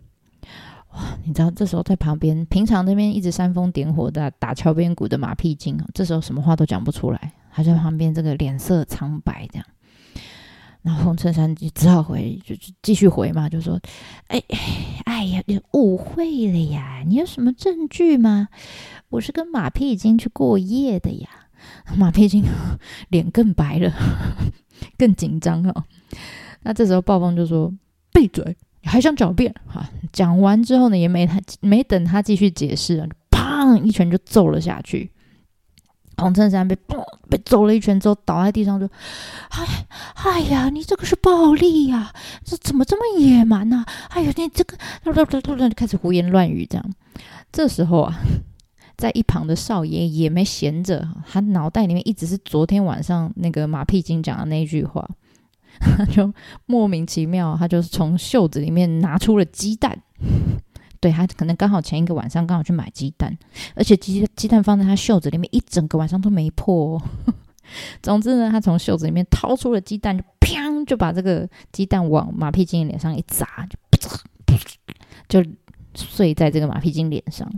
[0.92, 1.18] 哇！
[1.24, 9.66] 你知道这时候在旁边，平常那边一直煽风点火的打敲边鼓的马屁精，这时候什么话都讲不出来，他在旁边这个脸色苍白这样。
[10.82, 13.80] 然后红衬衫就只好回，就继续回嘛，就说
[14.28, 14.40] ：“哎
[15.06, 17.02] 哎呀，你误会了呀！
[17.04, 18.46] 你有什么证据吗？
[19.08, 21.28] 我是跟马屁精去过夜的呀。”
[21.96, 22.44] 马屁精
[23.08, 23.92] 脸更白了，
[24.98, 25.84] 更紧张哦。
[26.62, 27.72] 那这时候暴风就说
[28.12, 35.10] ：“闭嘴，你还想狡辩？”哈，讲完之后呢，也没他没等他继续解释啊，砰一拳就揍了下去。
[36.16, 38.86] 红衬衫被砰被揍了一拳之后，倒在地上就
[39.50, 42.12] ：“哎哎呀，你这个是暴力呀！
[42.44, 43.84] 这怎么这么野蛮呢？
[44.10, 46.90] 哎呀，你这个突突突突开始胡言乱语这样。
[47.52, 48.14] 这时候啊。
[48.96, 55.08] 在一旁的少爷也没闲着，他脑袋里面一直是昨天晚上那个马屁精讲的那句话，
[55.80, 56.32] 他就
[56.66, 60.00] 莫名其妙，他就是从袖子里面拿出了鸡蛋，
[61.00, 63.36] 对他可能刚好前一个晚上刚好去买鸡蛋，
[63.74, 66.96] 而且鸡鸡蛋放在他袖子里面一整个晚上都没破。
[66.96, 67.02] 哦
[68.02, 73.66] 总之呢，他从袖子里面掏出了鸡蛋，就砰就把这个鸡蛋往马屁精脸上一砸，
[75.26, 75.50] 就就
[75.94, 77.50] 碎在这个马屁精脸上。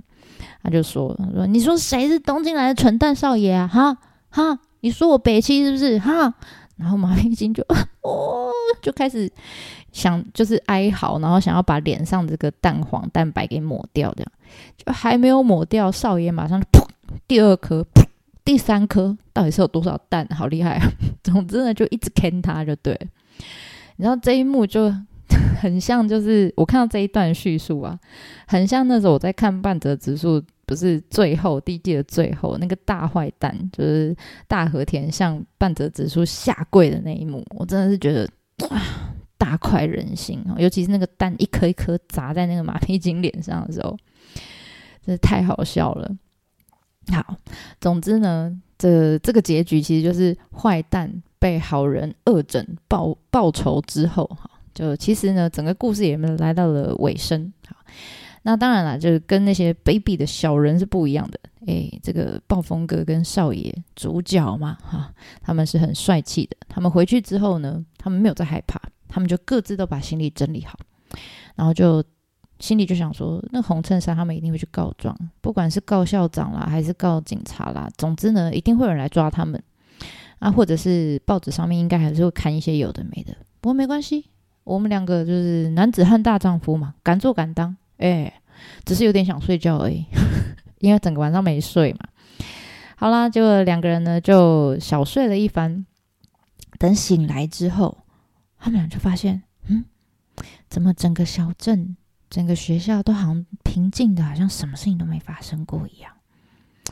[0.66, 3.68] 他就说：“他说你说谁是东京来的蠢蛋少爷啊？
[3.68, 3.96] 哈
[4.30, 5.96] 哈，你说我北七是不是？
[6.00, 6.34] 哈，
[6.76, 7.62] 然后马屁精就
[8.02, 8.50] 哦
[8.82, 9.30] 就开始
[9.92, 14.32] 想就是哀嚎，然后想要把脸上这个蛋黄蛋白给抹掉，这样
[14.76, 16.84] 就还没有抹掉，少爷马上就噗
[17.28, 18.04] 第二颗，噗
[18.44, 20.26] 第三颗，到底是有多少蛋？
[20.34, 20.90] 好厉害啊！
[21.22, 22.98] 总之呢，就一直坑他就对。
[23.98, 24.92] 你知道这一幕就
[25.60, 27.96] 很像，就是我看到这一段叙述啊，
[28.48, 30.42] 很像那时候我在看半泽直树。
[30.66, 34.14] 不是最后第一季的最后那个大坏蛋，就是
[34.48, 38.28] 大和田向半泽直树下跪的那一幕，我真的是觉得
[38.68, 38.82] 哇，
[39.38, 40.58] 大快人心啊！
[40.58, 43.96] 尤其是那个蛋一颗一颗砸在那个马屁精脸上的时候，
[45.06, 46.10] 真是太好笑了。
[47.12, 47.36] 好，
[47.80, 57.52] 总之呢，这这个结局其实就是坏蛋被好人恶整报报仇之后，哈，就其实呢，整个故事也来到了尾声。
[57.68, 57.76] 好。
[58.46, 61.40] 那当然了，就是跟那些卑鄙的小人是不一样的。
[61.66, 66.56] 诶，这个暴风哥跟少爷主角嘛，哈，他们是很帅气的。
[66.68, 70.78] 他们回去之后呢，他们没有再害怕，他们就各自都把行李整理好，
[71.56, 72.00] 然后就
[72.60, 79.60] 心里就想说，那红衬衫他们一定会去告状，不管是告校长啦，还是告警察啦，总之呢，一定会有人来抓他们
[80.38, 83.36] 啊，或者是报纸上面应该还是会看一些有的没的。
[83.60, 84.30] 不过没关系，
[84.62, 87.76] 我们两个就是男子汉大丈夫嘛，敢做敢当。
[87.98, 88.32] 哎，
[88.84, 90.04] 只是有点想睡觉而已，
[90.80, 92.00] 因为整个晚上没睡嘛。
[92.96, 95.86] 好啦，就两个人呢就小睡了一番。
[96.78, 98.04] 等醒来之后，
[98.58, 99.86] 他们俩就发现，嗯，
[100.68, 101.96] 怎么整个小镇、
[102.28, 106.12] 整个学校都好像平静的，好像什么事情都没发生过一样。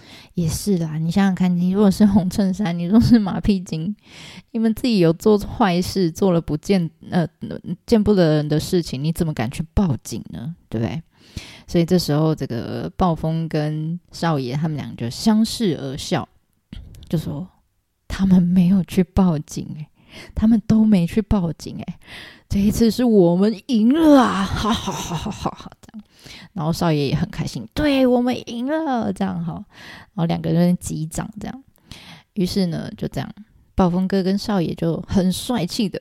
[0.35, 3.95] 也是啦，你想想看，你如果是红衬衫， 你如是马屁精，
[4.51, 7.27] 你们自己有做坏事，做了不见呃
[7.87, 10.55] 见不得人的事情，你怎么敢去报警呢？
[10.69, 11.03] 对不对？
[11.67, 16.29] 所以这时候，这个暴风跟少爷他们俩就相视而笑，
[17.09, 17.49] 就说
[18.07, 19.87] 他们没有去报警，
[20.35, 21.95] 他们都没去报警，诶，
[22.49, 24.43] 这一次是我们赢了啊！
[24.45, 25.71] 好好好好好好！
[25.81, 26.05] 这样。
[26.53, 29.55] 然后少爷也很开心，对我们赢了，这样哈，
[30.15, 31.65] 然后两个人击掌，这样，
[32.35, 33.29] 于是呢，就这样，
[33.75, 36.01] 暴风哥跟少爷就很帅气的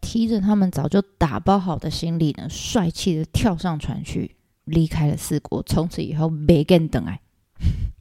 [0.00, 7.20] 提着他们早就打包好的行李呢，帅气的跳上船去，离开了四国，从此以后没跟等哎。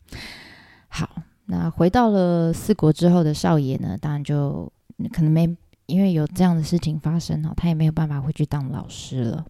[0.89, 1.10] 好，
[1.45, 4.71] 那回到了四国之后的少爷呢，当然就
[5.12, 9.45] 可能没因为有这样的事情发生哦，他也没有办法回去当老师了。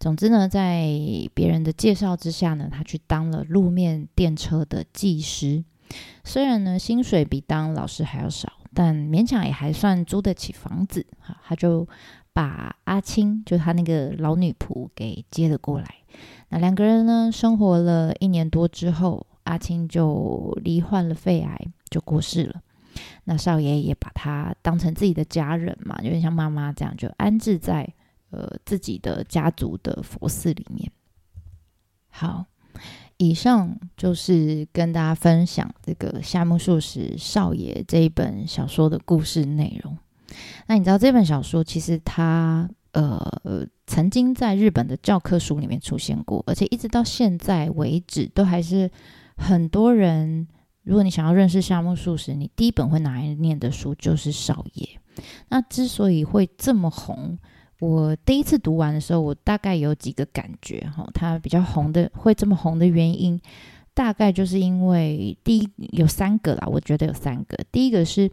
[0.00, 0.88] 总之呢，在
[1.34, 5.64] 别人的介绍之下呢，他去当了路面电车的技师。
[6.22, 11.04] 虽然呢，薪水比当老师还要少，但勉强也还算租得起房子。
[11.18, 11.86] 哈，他就
[12.32, 15.86] 把阿青，就他那个老女仆给接了过来。
[16.50, 22.62] 那两个人呢，生活了一年多之后，阿青就罹患了肺癌，就过世了。
[23.28, 27.88] 那少爷也把他当成自己的家人嘛，有点像妈妈这样，就安置在。
[28.30, 30.92] 呃，自己的家族的佛寺里面。
[32.10, 32.44] 好，
[33.16, 39.96] 以上就是跟大家分享这个夏目漱石少爷这一本小说的故事内容。
[40.66, 48.90] 那你知道这本小说其实它呃曾经在日本的教科书里面出现过，而且一直到现在为止都还是
[49.38, 50.46] 很多人。
[50.88, 54.88] 如果你想要认识夏目漱石，你第一本会拿来念的书就是少爷。
[55.50, 57.38] 那之所以会这么红。
[57.78, 63.38] 我第一次读完的时候，我大概有几个感觉哈，它比较红的会这么红的原因，
[63.92, 67.58] 大概就是因为第一有三个啦，我觉得有三个。
[67.70, 68.30] 第一个是，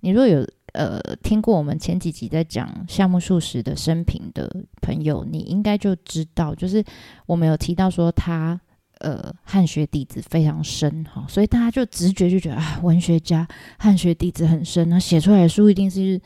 [0.00, 6.84] 你如果有呃听过我们前几集在讲夏目漱石的生平的朋友，你应该就知道，就是
[7.24, 8.60] 我们有提到说他
[9.00, 13.46] 呃汉学底子非常深哈，所以大家就直觉就觉得啊，文学家
[13.78, 16.20] 汉学底子很深，那写出来的书一定是。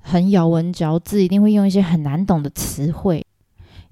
[0.00, 3.26] 很咬文嚼字，一定会用一些很难懂的词汇，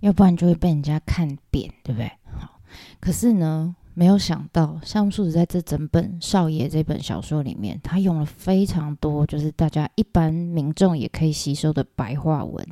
[0.01, 2.11] 要不然就会被人家看扁，对不对？
[2.41, 2.59] 好，
[3.01, 12.63] 可是呢，没有想到夏目漱石在这整本《少爷》这本小说里面，他用了非常多，就是大家一般民众也可以吸收的白话文，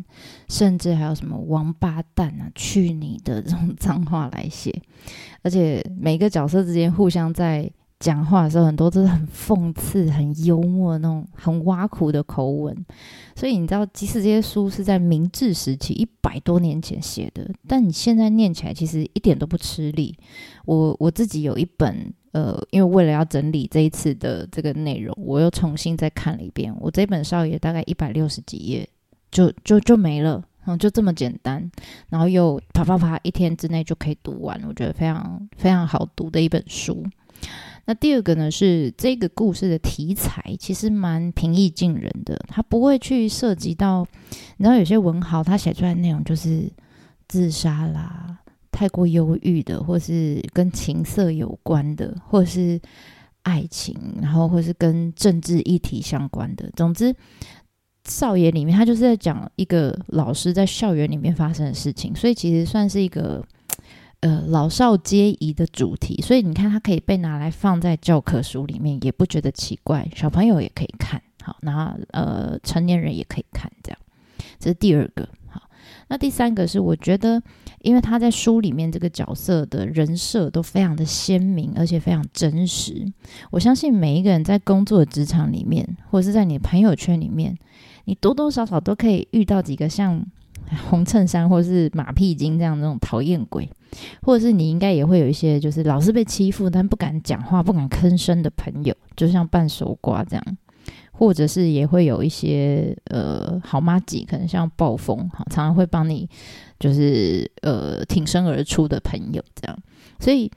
[0.50, 4.70] 甚至还有什么“王八蛋”啊、 “去你的”这种脏话来写，
[5.42, 7.72] 而且每个角色之间互相在。
[8.04, 12.76] 讲话的时候，很多都是很讽刺、很幽默的那种很挖苦的口吻，
[13.34, 20.14] 所以你知道，即使这些书是在明治时期一百多年前写的，但你现在念起来其实一点都不吃力。
[20.66, 26.76] 我我自己有一本，呃，因为为了要整理这一次的这个内容，我又重新再看了一遍。
[26.80, 28.86] 我这本少爷大概一百六十几页，
[29.30, 31.70] 就就就没了，嗯，就这么简单，
[32.10, 37.02] 然后又啪啪啪，一天之内就可以读完，我觉得非常非常好读的一本书。
[37.86, 44.06] 那第二个呢，是这个故事的题材其实蛮平易近人的，它不会去涉及到，
[44.56, 46.70] 你知道有些文豪他写出来的内容就是
[47.28, 48.38] 自杀啦，
[48.72, 52.80] 太过忧郁的，或是跟情色有关的，或是
[53.42, 56.70] 爱情，然后或是跟政治议题相关的。
[56.74, 57.14] 总之，
[58.06, 63.44] 少爷里面他就是在讲一个老师在校园里面发生的事情，所以其实算是一个。
[64.24, 70.08] 呃，老少皆宜的主题，所以你看，它可以被拿来放在教科书里面，也不觉得奇怪。
[70.16, 73.98] 小朋友也可以看，好，然后呃，成年人也可以看，这样。
[74.58, 75.60] 这是第二个，好。
[76.08, 77.42] 那第三个是，我觉得，
[77.82, 83.06] 因为他在书里面这个角色的人设都非常的鲜明，而且非常真实。
[83.50, 87.54] 我相信每一个人在工作职场里面，或者是在你朋友圈里面，
[88.06, 90.24] 你多多少少都可以遇到几个像
[90.90, 93.68] 红衬衫或是马屁精这样那种讨厌鬼。
[94.22, 100.42] 或者是你应该也会有一些，就是老是被欺负但不敢讲话、不敢吭声的朋友，就像半熟瓜这样；
[101.12, 106.28] 或者是也会有一些呃好妈几，可能像暴风哈，常常会帮你
[106.80, 109.78] 就是呃挺身而出的朋友这样。
[110.18, 110.50] 所以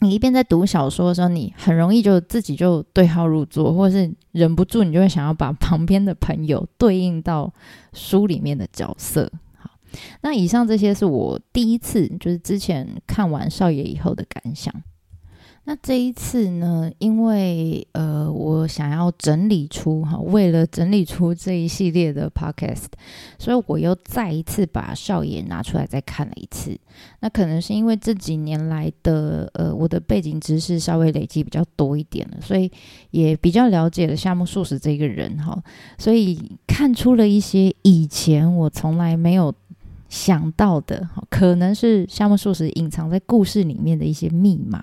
[0.00, 7.52] 你一边在读小说的时候，你很容易就自己就对号入座，或是忍不住你就会想要把旁边的朋友对应到
[7.94, 9.32] 书里面的角色。
[9.58, 9.70] 好
[10.20, 14.72] 那以上这些是我第一次，就是之前看完少爷以后的感想。
[15.68, 22.84] 那这一次呢，因为呃，我想要整理出哈，为了整理出这一系列的 podcast，
[23.36, 26.78] 所以我又再一次把少爷拿出来再看了一次。
[27.18, 32.70] 那可能是因为这几年来的呃，我的背景知识稍微累积比较多一点了，所以
[33.10, 35.60] 也比较了解了夏目漱石这个人哈，
[35.98, 39.52] 所以看出了一些以前我从来没有。
[40.08, 44.82] 想到的可能是夏目漱石隐藏在故事里面的一些密码，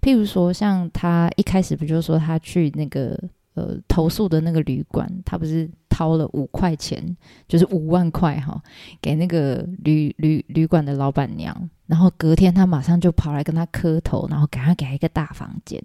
[0.00, 3.18] 譬如说，像他一开始不就说他去那个
[3.54, 8.60] 呃投诉的那个旅馆，他不是掏了五块钱，就是五万块哈，
[9.00, 15.80] 给那个旅旅旅馆的老板娘，然后隔天他马上就跑来跟他磕头，然后赶快给他一个大房间。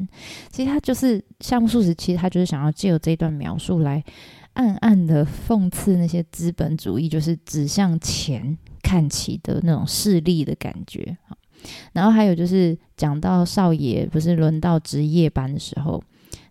[0.50, 4.04] 其实他就是夏目漱石，其实他就是想要借由这一段描述来。
[4.54, 11.16] 暗暗的讽刺那些资本主义，就是指向钱看齐的那种势力的感觉。
[11.94, 16.02] 然后还有就是讲到少爷不是轮到值夜班的时候，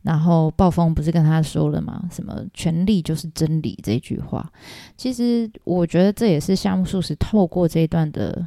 [0.02, 2.02] 然后暴风不是跟他说了吗？
[2.10, 4.50] 什么权力就是真理这句话。
[4.96, 8.46] 其实我觉得这也是夏目漱石透过这一段的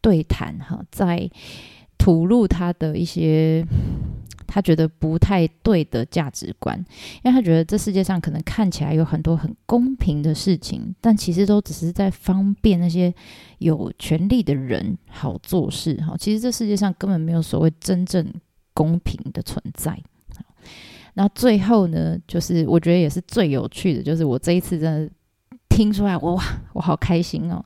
[0.00, 1.30] 对谈，哈，在
[1.98, 3.64] 吐露他的一些。
[4.52, 6.76] 他觉得不太对的价值观，
[7.22, 13.14] 因为他觉得这世界上可能看起来有很多很公平的事情，但其实都只是在方便那些
[13.58, 15.94] 有权利的人好做事。
[15.98, 18.26] 哈，其实这世界上根本没有所谓真正
[18.74, 19.96] 公平的存在。
[21.14, 25.12] 那最后呢，就是我觉得也是最有趣的，就是我这一次真的
[25.68, 26.42] 听出来，哇，
[26.72, 27.64] 我好开心哦！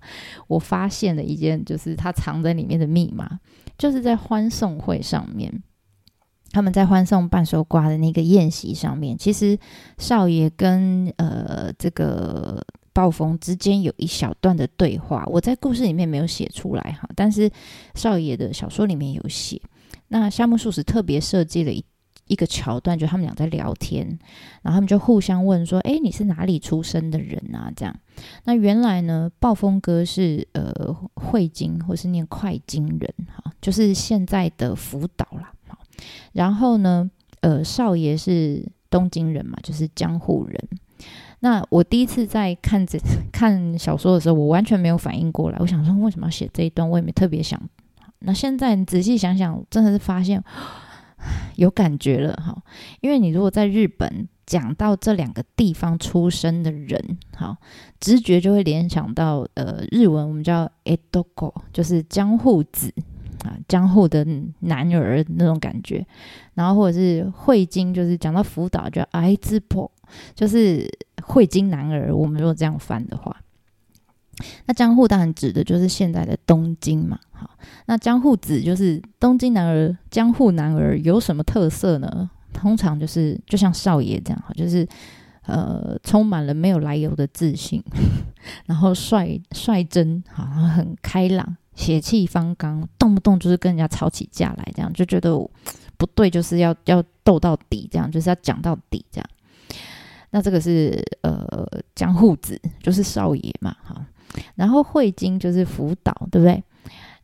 [0.48, 3.40] 我发现了一件，就是他藏在里面的密码，
[3.78, 5.62] 就是在欢送会上面。
[6.54, 9.58] 他们在欢送半熟瓜的那个宴席上面，其实
[9.98, 17.50] 少爷跟呃这个暴风之间有一小段的对话，我在故事里面没有写出来哈，但是
[17.96, 19.60] 少爷的小说里面有写。
[20.06, 21.84] 那夏目漱石特别设计了一
[22.28, 24.06] 一个桥段，就他们俩在聊天，
[24.62, 27.92] 然后他们就互相问说：“哎，你是哪里出生的人啊？”这样。
[28.44, 30.72] 那原来呢，暴风哥是呃
[31.14, 35.52] 汇金或是念会金人哈，就是现在的福岛啦。
[36.32, 40.68] 然后呢，呃，少爷是东京人嘛，就是江户人。
[41.40, 42.98] 那我第一次在看这
[43.30, 45.58] 看小说的时候，我完全没有反应过来。
[45.60, 46.88] 我想说，为什么要写这一段？
[46.88, 47.60] 我也没特别想。
[48.20, 50.42] 那现在你仔细想想，真的是发现
[51.56, 52.56] 有感觉了哈。
[53.02, 57.56] 因为你如果在日本讲到这两个地方出生的人，好，
[58.00, 62.90] 直觉就会联想到呃，日文我们叫 edoko，就是江户子。
[63.44, 64.26] 啊，江户的
[64.60, 66.04] 男儿那种感觉，
[66.54, 69.90] 然后或者是汇金，就是讲到福岛叫爱之婆，
[70.34, 70.90] 就是
[71.22, 72.14] 汇金男儿。
[72.14, 73.36] 我们如果这样翻的话，
[74.66, 77.20] 那江户当然指的就是现在的东京嘛。
[77.32, 77.50] 好，
[77.86, 82.30] 那江户子就是东京男儿，江户男儿有什么特色呢？
[82.52, 84.88] 通常就是就像少爷这样，哈，就是
[85.46, 87.82] 呃，充满了没有来由的自信，
[88.66, 91.56] 然后率率真，好，然后很开朗。
[91.74, 95.36] 血气方刚，动不动就是跟人家吵起架来，这样就觉得
[95.96, 99.28] 不对，就是要要斗到底，这样就是要讲到底，这样。
[100.30, 104.06] 那这个是呃江户子，就是少爷嘛，哈。
[104.56, 106.62] 然后汇金就是福岛，对不对？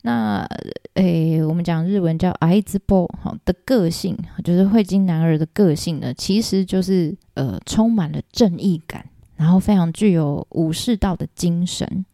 [0.03, 0.47] 那
[0.95, 9.05] 诶，我们讲日文叫爱之波好的个性，就是慧金男儿的个性呢，其实就是呃充满了正义感，
[9.37, 12.07] 然后非常具有武士道的精神。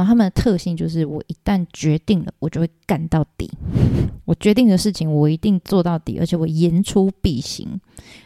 [0.00, 3.50] 然后他们的特性就是，我一旦决定了，我就会干到底。
[4.24, 7.78] 我决定的事情，我一定做到底，而且我言出必行，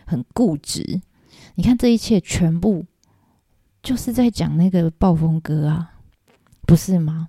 [0.07, 1.01] 很固执。
[1.57, 2.85] 你看这一切全部
[3.83, 5.95] 就是在讲那个暴风歌啊，
[6.65, 7.27] 不是吗？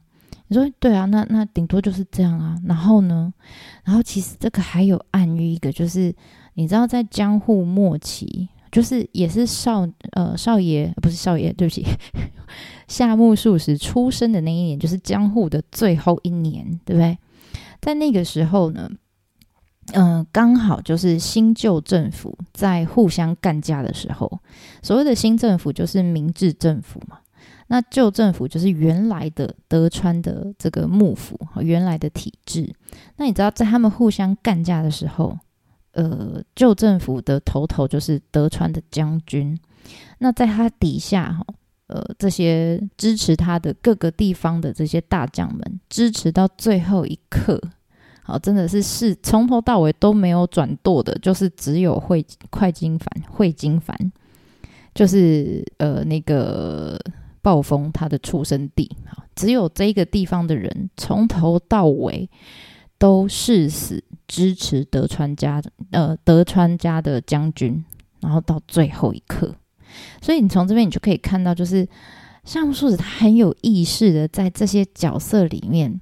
[0.50, 2.56] 你说对啊，那那顶多就是这样啊。
[2.66, 3.34] 然后呢，
[3.84, 6.14] 然后其实这个还有暗喻一个，就是
[6.54, 8.48] 你知道在江户末期。
[8.72, 11.86] 就是也是少呃少爷不是少爷，对不起，
[12.88, 17.18] 夏目漱石出生的那一年，就是江户的最后一年，对不对？
[17.82, 18.90] 在那个时候呢，
[19.94, 24.40] 嗯，刚好就是新旧政府在互相干架的时候。
[24.82, 27.20] 所谓的新政府就是明治政府嘛，
[27.68, 32.74] 那旧政府就是原来的德川的这个幕府原来的体制。
[33.18, 35.38] 那你知道，在他们互相干架的时候。
[35.98, 39.58] 呃，旧政府的头头就是德川的将军，
[40.18, 41.46] 那在他底下哈，
[41.88, 47.62] 呃，这些支持他的各个地方的这些大将们，支持到最后一刻，
[48.24, 53.96] 好，真的是是从头到尾都没有转舵的，就是只有会会金凡会金凡，
[54.94, 57.00] 就是呃那个
[57.42, 62.30] 暴风他的出生地，好，只有这个地方的人从头到尾。
[62.98, 67.84] 都誓死支持德川家的呃德川家的将军，
[68.22, 69.54] 然后到最后一刻。
[70.22, 71.88] 所以你从这边你就可以看到，就是
[72.44, 76.00] 夏目漱石他很有意识的在这些角色里面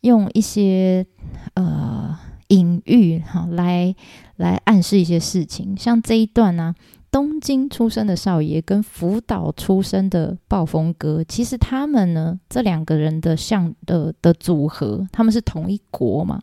[0.00, 1.06] 用一些
[1.54, 2.18] 呃
[2.48, 3.94] 隐喻哈来
[4.36, 6.74] 来暗示一些事情，像这一段呢。
[7.12, 16.40] 东京出生的少爷跟福岛出生的暴风哥，其实他们呢，这两个人的象的的组合，他们是同一国嘛？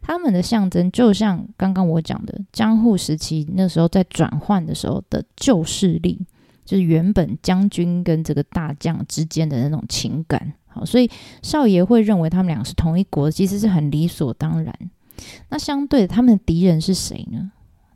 [0.00, 6.24] 他们的象征就像刚刚我讲的江户时期那时候在转换的时候的旧势力，
[6.64, 10.52] 就是原本将军跟这个大将之间的那种情感。
[10.66, 11.08] 好，所以
[11.42, 14.74] 少爷会认为他们两个是同一国，其实是很理所当然。
[15.48, 17.52] 那相对他们的敌人是谁呢？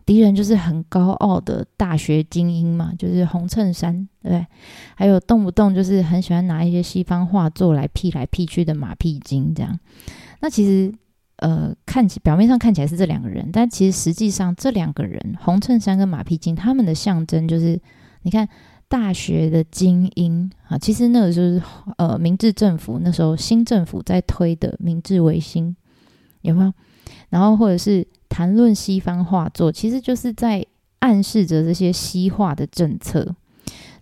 [0.07, 4.47] 敌人就是很高傲的大学精英嘛，就是红衬衫，对对？
[4.95, 9.79] 还有动不动就是很喜欢拿一些西方画作来 P 来 P 去的马屁精，这样。
[10.41, 10.91] 那其实，
[11.37, 17.79] 呃，看起表面上看起来是这两个人，但其实实际上这两个人，红衬衫跟马屁精，他们的象征就是，
[18.23, 18.49] 你看
[18.89, 21.62] 大学的精英啊，其实那个就是
[21.97, 25.77] 呃，明治政府那时候新政府在推的明治维新，
[26.43, 26.73] 有没有？
[27.31, 28.07] 然后或者是。
[28.31, 30.64] 谈论西方画作，其实就是在
[30.99, 33.35] 暗示着这些西化的政策。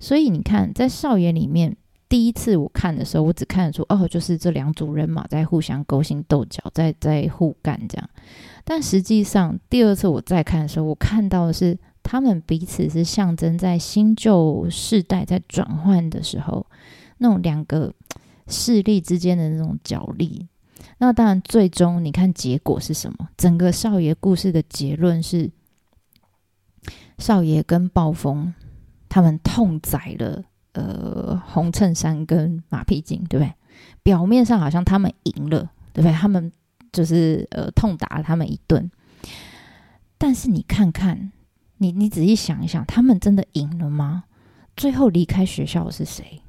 [0.00, 1.74] 所以你看，在少爷里面，
[2.08, 8.10] 第一次我看的时候，我只看得出哦，就是这两组人马在互相勾心斗角，在在互干这样。
[8.64, 11.78] 但实际上，第二次我再看的时候，我看到的是
[12.08, 16.64] 他们彼此是象征在新旧世代在转换的时候，
[17.18, 17.92] 那种两个
[18.46, 20.46] 势力之间的那种角力。
[20.98, 23.28] 那当然，最终你看结果是什么？
[23.36, 25.50] 整个少爷故事的结论是，
[27.18, 28.54] 少爷跟暴风
[29.08, 30.44] 他们痛宰了
[30.74, 33.52] 呃红衬衫跟马屁精，对不对？
[34.04, 36.12] 表面上好像他们赢了，对不对？
[36.12, 36.52] 他们
[36.92, 38.88] 就是呃痛打了他们一顿，
[40.16, 41.32] 但是你看看，
[41.78, 44.24] 你你仔细想一想，他们真的赢了吗？
[44.76, 46.42] 最后离开学校的是谁？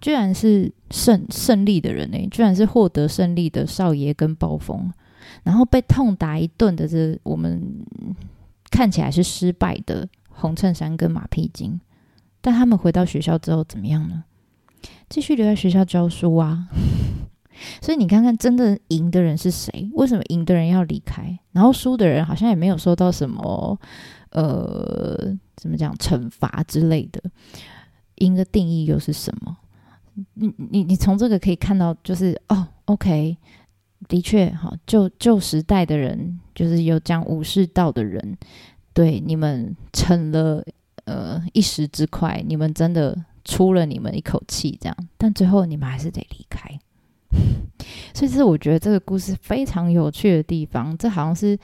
[0.00, 2.28] 居然是胜胜利的人呢？
[2.30, 4.92] 居然是获得胜利的少爷跟暴风，
[5.44, 7.84] 然后被痛打一顿的这我们
[8.70, 11.80] 看起来是失败的红衬衫跟马屁精，
[12.40, 14.24] 但他们回到学校之后怎么样呢？
[15.08, 16.66] 继续留在学校教书啊！
[17.80, 19.90] 所以你看看，真的赢的人是谁？
[19.94, 21.38] 为什么赢的人要离开？
[21.52, 23.78] 然后输的人好像也没有受到什么
[24.30, 27.22] 呃，怎么讲惩罚之类的？
[28.16, 29.56] 赢的定义又是什么？
[30.34, 33.36] 你你你从这个可以看到，就是哦，OK，
[34.08, 38.36] 的确，哈，旧旧时代的人，就是有讲武士道的人，
[38.92, 40.62] 对你们成了
[41.04, 46.78] 呃一时之快，你们真的出了你们一口气，这样，但最后你们还是得离开。
[48.14, 50.96] 所以，这是我觉得这个故事非常有趣的地方。
[50.96, 51.58] 这好像是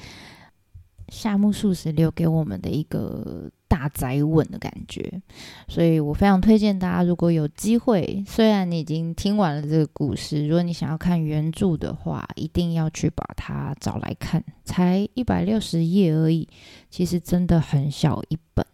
[1.08, 3.50] 夏目漱石留给我们的一个。
[3.70, 5.20] 大宅稳的感觉，
[5.68, 16.48] 所以我非常推荐大家，如果有机会，虽然你已经听完了这个故事，如果你想要看原著的话，一定要去把它找来看，才一百六十页而已，
[16.88, 18.66] 其实真的很小一本。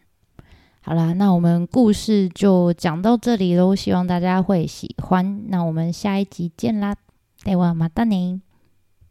[0.83, 5.45] 好啦，那我们故事就讲到这里喽，希望大家会喜欢。
[5.49, 6.95] 那我们下一集见啦，
[7.43, 8.39] ではまたね。